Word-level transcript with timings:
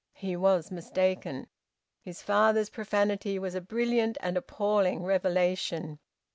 He 0.15 0.35
was 0.35 0.71
mistaken. 0.71 1.45
His 2.01 2.23
father's 2.23 2.71
profanity 2.71 3.37
was 3.37 3.53
a 3.53 3.61
brilliant 3.61 4.17
and 4.21 4.35
appalling 4.35 5.03
revelation. 5.03 5.99